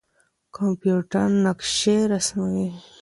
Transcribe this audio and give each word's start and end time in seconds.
کمپيوټر 0.55 1.27
نقشې 1.45 1.97
رسموي. 2.11 2.69